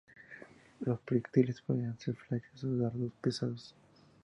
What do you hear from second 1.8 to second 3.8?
ser flechas o dardos pesados.